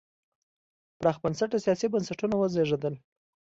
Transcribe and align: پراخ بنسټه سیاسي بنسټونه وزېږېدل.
پراخ 0.97 1.17
بنسټه 1.23 1.57
سیاسي 1.65 1.87
بنسټونه 1.93 2.35
وزېږېدل. 2.37 2.93